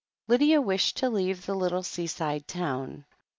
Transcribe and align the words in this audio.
Lydia 0.27 0.59
wished 0.59 0.97
to 0.97 1.11
leave 1.11 1.45
the 1.45 1.53
little 1.53 1.83
seaside 1.83 2.47
town. 2.47 3.05